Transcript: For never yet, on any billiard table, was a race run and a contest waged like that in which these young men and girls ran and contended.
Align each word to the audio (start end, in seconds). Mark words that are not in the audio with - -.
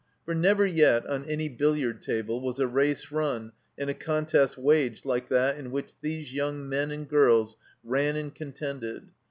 For 0.25 0.33
never 0.33 0.65
yet, 0.65 1.05
on 1.05 1.25
any 1.25 1.47
billiard 1.47 2.01
table, 2.01 2.41
was 2.41 2.59
a 2.59 2.65
race 2.65 3.11
run 3.11 3.51
and 3.77 3.87
a 3.87 3.93
contest 3.93 4.57
waged 4.57 5.05
like 5.05 5.27
that 5.29 5.59
in 5.59 5.69
which 5.69 5.91
these 6.01 6.33
young 6.33 6.67
men 6.67 6.89
and 6.89 7.07
girls 7.07 7.55
ran 7.83 8.15
and 8.15 8.33
contended. 8.33 9.09